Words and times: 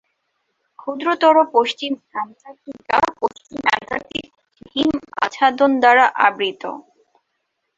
ক্ষুদ্রতর 0.79 1.35
পশ্চিম 1.55 1.91
অ্যান্টার্কটিকা 2.05 2.97
পশ্চিম 3.21 3.59
অ্যান্টার্কটিক 3.65 4.25
হিম 4.71 4.93
আচ্ছাদন 5.23 5.71
দ্বারা 5.81 6.05
আবৃত। 6.27 6.63